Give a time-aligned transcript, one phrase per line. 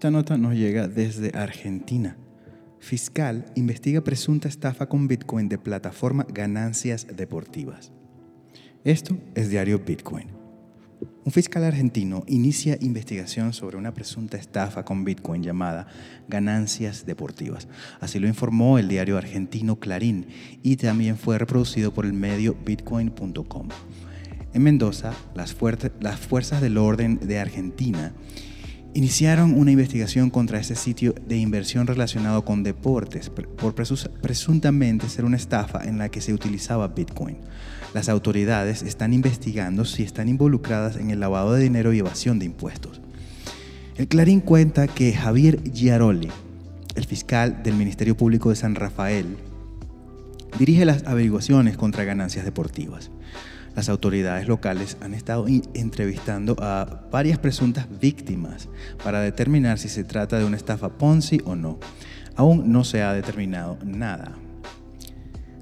[0.00, 2.16] Esta nota nos llega desde Argentina.
[2.78, 7.92] Fiscal investiga presunta estafa con Bitcoin de plataforma Ganancias Deportivas.
[8.82, 10.28] Esto es Diario Bitcoin.
[11.26, 15.86] Un fiscal argentino inicia investigación sobre una presunta estafa con Bitcoin llamada
[16.28, 17.68] Ganancias Deportivas.
[18.00, 20.28] Así lo informó el diario argentino Clarín
[20.62, 23.68] y también fue reproducido por el medio bitcoin.com.
[24.54, 28.14] En Mendoza, las, fuerzas del orden de Argentina
[28.94, 35.36] iniciaron una investigación contra ese sitio de inversión relacionado con deportes por presuntamente ser una
[35.36, 37.36] estafa en la que se utilizaba Bitcoin.
[37.94, 42.46] Las autoridades están investigando si están involucradas en el lavado de dinero y evasión de
[42.46, 43.00] impuestos.
[43.96, 46.28] El Clarín cuenta que Javier Giaroli,
[46.94, 49.36] el fiscal del Ministerio Público de San Rafael,
[50.58, 53.10] dirige las averiguaciones contra ganancias deportivas
[53.80, 58.68] las autoridades locales han estado entrevistando a varias presuntas víctimas
[59.02, 61.78] para determinar si se trata de una estafa Ponzi o no.
[62.36, 64.32] Aún no se ha determinado nada.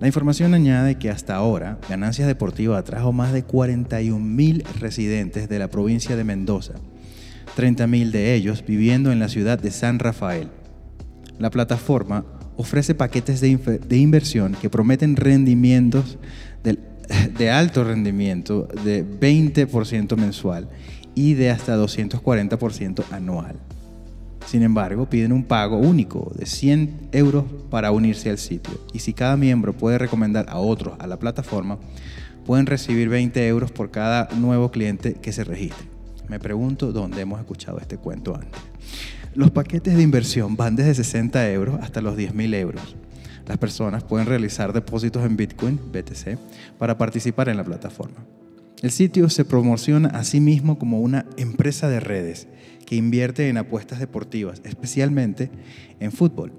[0.00, 5.68] La información añade que hasta ahora Ganancias Deportivas atrajo más de 41.000 residentes de la
[5.68, 6.72] provincia de Mendoza,
[7.54, 10.48] 30.000 de ellos viviendo en la ciudad de San Rafael.
[11.38, 12.24] La plataforma
[12.56, 16.16] ofrece paquetes de, de inversión que prometen rendimientos
[16.64, 16.78] del
[17.38, 20.68] de alto rendimiento de 20% mensual
[21.14, 23.56] y de hasta 240% anual.
[24.46, 29.12] Sin embargo, piden un pago único de 100 euros para unirse al sitio y si
[29.12, 31.78] cada miembro puede recomendar a otros a la plataforma,
[32.44, 35.88] pueden recibir 20 euros por cada nuevo cliente que se registre.
[36.28, 38.60] Me pregunto dónde hemos escuchado este cuento antes.
[39.34, 42.96] Los paquetes de inversión van desde 60 euros hasta los 10.000 euros
[43.46, 46.38] las personas pueden realizar depósitos en Bitcoin, BTC,
[46.78, 48.24] para participar en la plataforma.
[48.82, 52.46] El sitio se promociona a sí mismo como una empresa de redes
[52.84, 55.50] que invierte en apuestas deportivas, especialmente
[55.98, 56.52] en fútbol.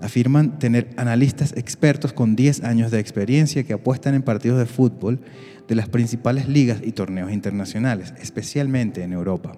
[0.00, 5.20] Afirman tener analistas expertos con 10 años de experiencia que apuestan en partidos de fútbol
[5.66, 9.56] de las principales ligas y torneos internacionales, especialmente en Europa.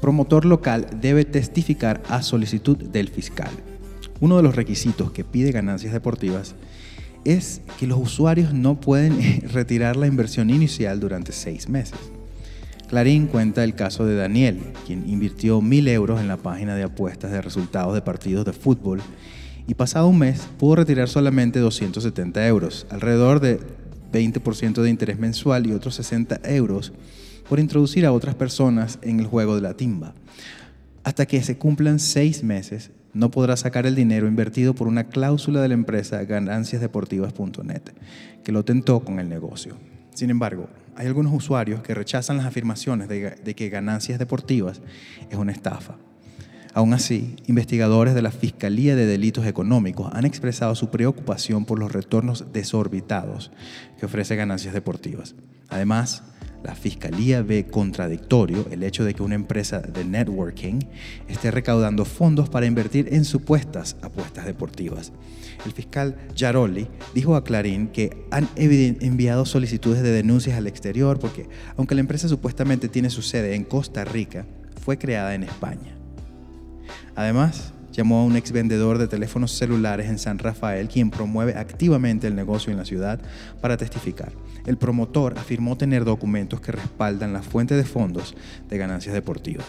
[0.00, 3.50] Promotor local debe testificar a solicitud del fiscal.
[4.20, 6.54] Uno de los requisitos que pide ganancias deportivas
[7.24, 11.98] es que los usuarios no pueden retirar la inversión inicial durante seis meses.
[12.88, 17.30] Clarín cuenta el caso de Daniel, quien invirtió mil euros en la página de apuestas
[17.30, 19.00] de resultados de partidos de fútbol
[19.66, 23.60] y pasado un mes pudo retirar solamente 270 euros, alrededor de
[24.12, 26.92] 20% de interés mensual y otros 60 euros
[27.48, 30.14] por introducir a otras personas en el juego de la timba.
[31.04, 35.60] Hasta que se cumplan seis meses no podrá sacar el dinero invertido por una cláusula
[35.60, 37.82] de la empresa gananciasdeportivas.net,
[38.44, 39.76] que lo tentó con el negocio.
[40.14, 44.82] Sin embargo, hay algunos usuarios que rechazan las afirmaciones de, que Ganancias Deportivas
[45.30, 45.96] es una estafa.
[46.72, 51.92] Aún así, investigadores de la Fiscalía de Delitos Económicos han expresado su preocupación por los
[51.92, 53.50] retornos desorbitados
[53.98, 55.34] que ofrece Ganancias Deportivas.
[55.68, 56.22] Además,
[56.62, 60.80] la Fiscalía ve contradictorio el hecho de que una empresa de networking
[61.28, 65.12] esté recaudando fondos para invertir en supuestas apuestas deportivas.
[65.64, 71.48] El fiscal Jaroli dijo a Clarín que han enviado solicitudes de denuncias al exterior porque,
[71.76, 74.46] aunque la empresa supuestamente tiene su sede en Costa Rica,
[74.82, 75.96] fue creada en España.
[77.14, 82.26] Además, llamó a un ex vendedor de teléfonos celulares en San Rafael, quien promueve activamente
[82.26, 83.20] el negocio en la ciudad,
[83.60, 84.32] para testificar.
[84.66, 88.36] El promotor afirmó tener documentos que respaldan la fuente de fondos
[88.68, 89.66] de ganancias deportivas.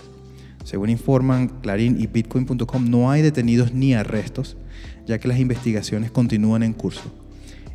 [0.63, 4.57] Según informan Clarín y Bitcoin.com, no hay detenidos ni arrestos,
[5.07, 7.11] ya que las investigaciones continúan en curso.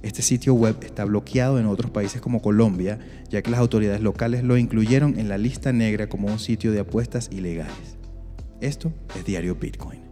[0.03, 4.45] Este sitio web está bloqueado en otros países como Colombia, ya que las autoridades locales
[4.45, 7.97] lo incluyeron en la lista negra como un sitio de apuestas ilegales.
[8.61, 10.06] Esto es Diario Bitcoin.